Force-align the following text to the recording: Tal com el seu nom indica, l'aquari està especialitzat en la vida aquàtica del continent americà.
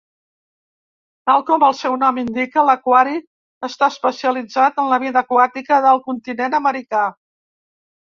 Tal 1.29 1.43
com 1.49 1.65
el 1.65 1.75
seu 1.81 1.97
nom 2.03 2.15
indica, 2.21 2.63
l'aquari 2.69 3.13
està 3.67 3.89
especialitzat 3.93 4.81
en 4.85 4.89
la 4.95 4.99
vida 5.05 5.23
aquàtica 5.25 5.79
del 5.89 6.01
continent 6.09 6.57
americà. 6.61 7.03